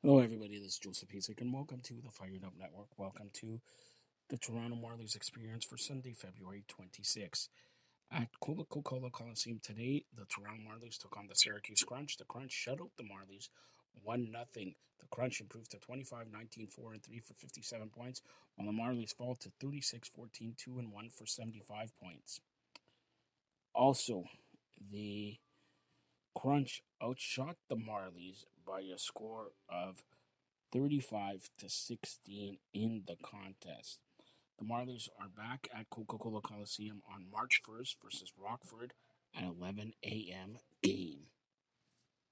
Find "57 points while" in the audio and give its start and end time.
17.34-18.68